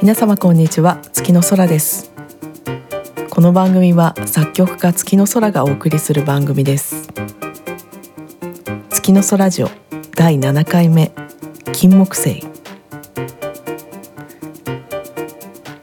[0.00, 1.00] 皆様こんにちは。
[1.12, 2.12] 月の空です。
[3.30, 7.08] この番組は作曲家月の空がお送りする番組です。
[8.90, 9.70] 月の空ジオ
[10.14, 11.10] 第7回目。
[11.72, 12.44] 金木犀。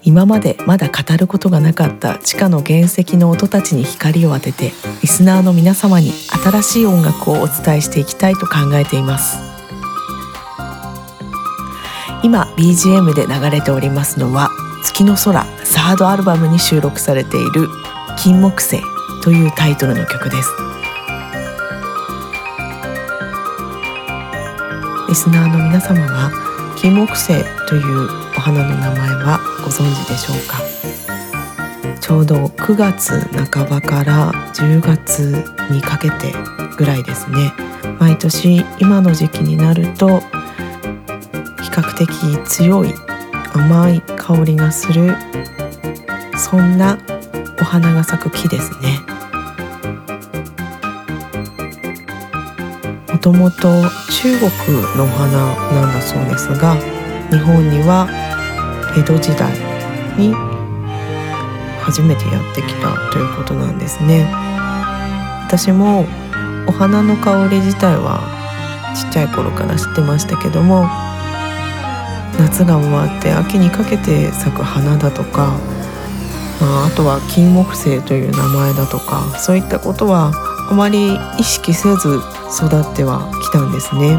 [0.02, 2.18] 今までまだ語ることがなかった。
[2.20, 9.55] 地下の原石の音たちに光を当ててリスナーの皆様に新しい音楽をお伝えしていきたいと考えています。
[12.26, 14.50] 今 BGM で流れておりますのは
[14.84, 17.70] 月の空サードアルバムに収録されている
[18.18, 18.82] 金木犀
[19.24, 20.50] というタイトルの曲です。
[25.08, 26.32] リスナーの皆様は
[26.76, 30.64] 金木犀というお花の名前はご存知でしょうか？
[32.02, 33.20] ちょうど9月
[33.52, 36.34] 半ばから10月にかけて
[36.76, 37.54] ぐらいですね。
[38.00, 40.24] 毎年今の時期になると
[41.76, 42.08] 較的
[42.46, 42.94] 強い
[43.54, 45.14] 甘い香りがする
[46.38, 46.98] そんな
[47.60, 49.00] お花が咲く木ですね。
[53.12, 53.68] もともと
[54.10, 54.52] 中国
[54.96, 56.76] のお花なんだそうですが
[57.32, 58.08] 日本には
[58.96, 59.52] 江戸時代
[60.18, 60.34] に
[61.82, 64.32] 初めてやってきたということなんですね。
[65.48, 66.06] 私も
[66.68, 68.22] お花の香り自体は
[68.96, 70.88] ちっちゃい頃から知ってましたけども
[72.40, 75.58] 夏が終わって秋にかけて咲く花だとか、
[76.62, 80.32] まあ、あとは金木犀という名前だとかそういったことは
[80.70, 82.20] あまり意識せず
[82.58, 84.18] 育ってはきたんですね。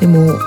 [0.00, 0.38] でも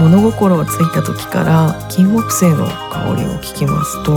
[0.00, 4.16] 物心がついた時から金木犀の香りを聞きますと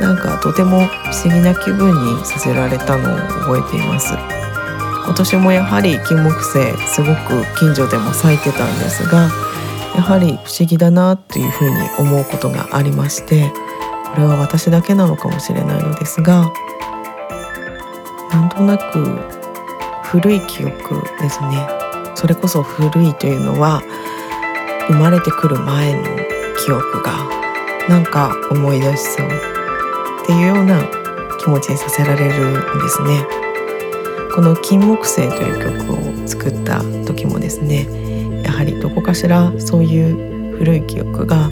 [0.00, 4.14] なんかとても不思議な気分にさせられたのを覚えています
[5.04, 9.30] 今年もやはり金木犀すごく近所でも咲いてたんですが
[9.94, 13.52] やはり不思議だなっていうふうに思うことがありまして
[14.14, 16.52] これは私だけなのかもしれないのですが
[18.30, 19.42] なんとなく
[20.04, 21.66] 古い記憶ですね。
[22.14, 23.82] それこそ古いというのは
[24.88, 26.02] 生まれてくる前の
[26.64, 27.12] 記憶が
[27.88, 30.82] なんか思い出しそうっていうような
[31.40, 33.26] 気持ちにさせられるんですね。
[34.34, 37.86] この「金木犀」という曲を作った時もですね
[38.64, 41.50] りどこかしらそういう古い記憶が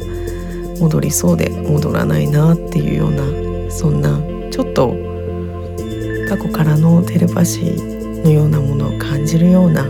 [0.78, 4.18] 戻りそうで戻らないなっていうようなそんな
[4.50, 4.96] ちょっと
[6.28, 9.84] 過去からのテレパシーのようなものを感じるような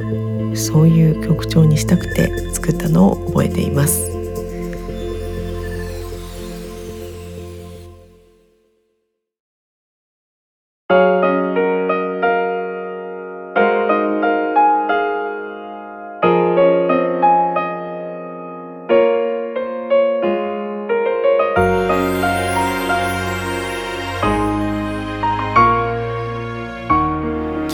[0.56, 4.19] そういう曲調にしたくて作ったのを覚えています。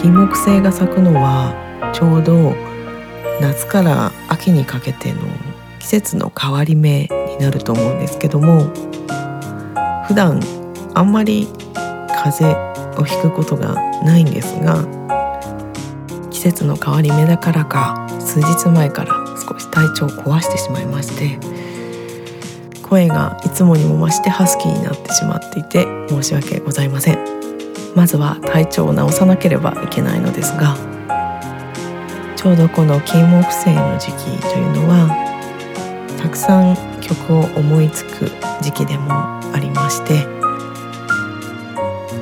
[0.06, 1.53] 金木犀が咲くのは
[1.93, 2.55] ちょうど
[3.41, 5.19] 夏から秋にかけての
[5.81, 8.71] 季節の変わり目になると思うんですけども
[10.06, 10.41] 普段
[10.95, 11.49] あんまり
[12.22, 13.75] 風邪をひくことが
[14.05, 14.87] ないんですが
[16.31, 21.41] 季節の変わり目だからか数日前から少し体調を壊してしまいまして
[22.84, 27.35] 声がいつもにも増してハスキーになってしまっていて申し訳ございません。
[27.97, 30.77] まずは体調を治さなければいけないのですが
[32.37, 35.09] ちょうどこの金木犀の時期というのは
[36.21, 38.31] たくさん曲を思いつく
[38.62, 39.11] 時期でも
[39.53, 40.27] ありまして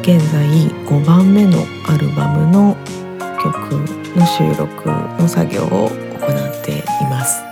[0.01, 0.47] 現在
[0.87, 1.59] 5番目の
[1.89, 2.77] アルバムの
[3.43, 3.75] 曲
[4.17, 4.89] の収録
[5.21, 7.43] の作業を行っています。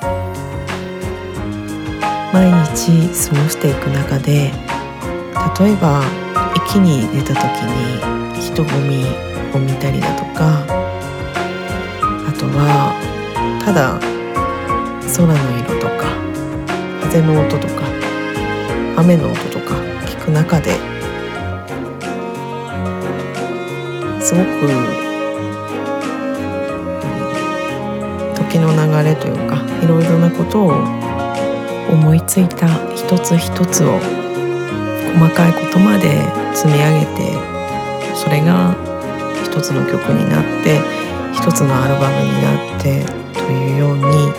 [2.33, 4.51] 毎日過ごしていく中で
[5.61, 6.03] 例えば
[6.73, 9.05] 駅に出た時に人混み
[9.55, 10.65] を見たりだとか
[12.27, 12.97] あとは
[13.63, 14.01] ただ
[15.15, 16.17] 空の色とか
[17.03, 17.83] 風の音とか
[18.97, 19.75] 雨の音とか
[20.07, 20.73] 聞く中で
[24.23, 24.47] すごく
[28.35, 30.73] 時の流れというかいろいろなことを
[31.93, 34.23] 思いついた一つ一つを
[35.15, 36.23] 細かいことまで
[36.55, 37.33] 積み上げて
[38.15, 38.75] それが
[39.45, 40.81] 一つの曲になって
[41.33, 44.33] 一つのアルバムになってというように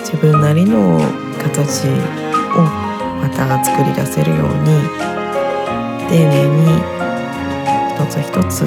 [0.00, 0.98] 自分なりの
[1.38, 2.62] 形を
[3.20, 5.10] また作り出せるように
[6.08, 7.00] 丁寧に
[7.94, 8.64] 一つ一つ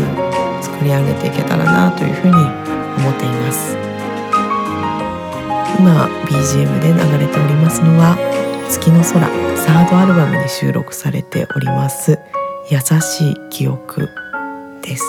[0.62, 3.76] 作り上げていけたらなというふうに思っています。
[5.80, 8.16] 今 BGM で流れておりますのは
[8.74, 9.14] 月の空
[9.56, 12.18] サードアルバムに収録されております。
[12.72, 14.10] 優しい記憶
[14.82, 15.04] です。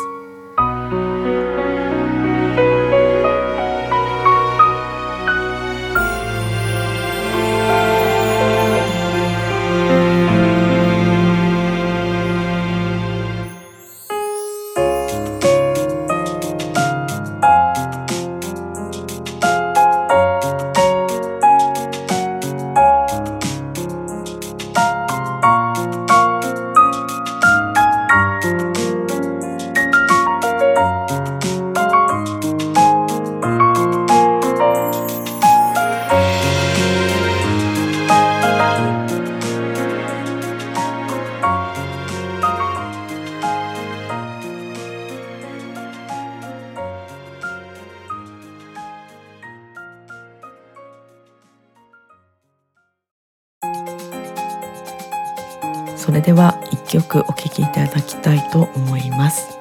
[56.05, 59.59] それでは一曲お聴きいただきたいと思います。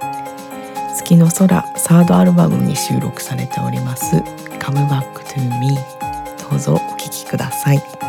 [0.97, 4.17] 月の空サードアルバムに収録されております
[4.59, 5.77] Come Back to Me
[6.49, 8.02] どうぞお聴きください。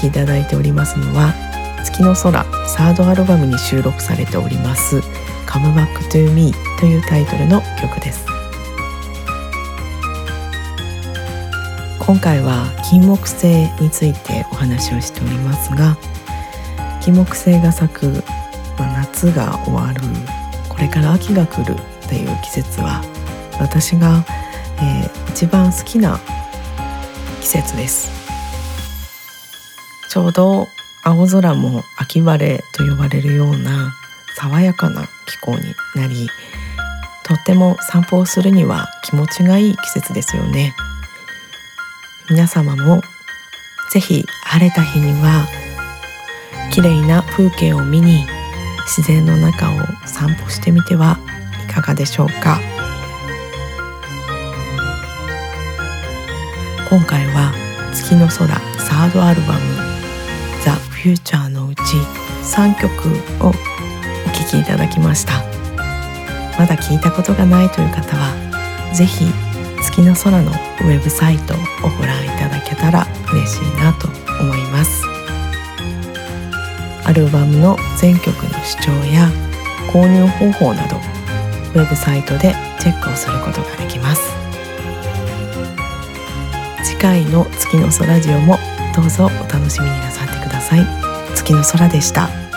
[0.00, 1.34] きいただいておりますのは
[1.84, 5.00] 月の空サードアルバムに収録されております
[5.46, 8.24] 「Come Back to Me」というタイトルの曲です。
[11.98, 15.96] 今回は金木犀についてお話をしておりますが
[17.00, 18.24] 金木犀が咲く、
[18.76, 20.00] まあ、夏が終わる
[20.68, 23.04] これから秋が来るっていう季節は
[23.60, 24.24] 私が、
[24.78, 26.18] えー、一番好きな
[27.42, 28.19] 季節です。
[30.10, 30.66] ちょうど
[31.04, 33.94] 青空も秋晴れと呼ばれるような
[34.34, 35.60] 爽やかな気候に
[35.94, 36.28] なり
[37.22, 40.74] とっても散歩をするには気持ちがいい季節ですよね。
[42.28, 43.02] 皆様も
[43.92, 45.46] ぜひ晴れた日には
[46.72, 48.26] 綺麗な風景を見に
[48.86, 51.20] 自然の中を散歩してみては
[51.68, 52.58] いかがでしょうか。
[56.88, 57.52] 今回は
[57.94, 58.48] 月の空
[58.80, 59.89] サードアルバム・
[61.02, 61.80] フューチャーのうち
[62.44, 63.08] 3曲
[63.42, 63.58] をお聴
[64.50, 65.42] きいただきました。
[66.58, 68.34] まだ聞いたことがないという方は
[68.92, 69.24] 是非
[69.82, 71.56] 月の空のウェブサイトを
[71.98, 74.08] ご覧いただけたら嬉しいなと
[74.42, 75.02] 思います。
[77.06, 79.30] アルバムの全曲の視聴や
[79.90, 84.20] 購入方法などウェブサイトでチェックをすることができます。
[86.84, 88.58] 次回の月の空ジオも
[88.94, 90.39] どうぞお楽しみになさって
[90.70, 90.86] さい。
[91.34, 92.49] 月の空でした。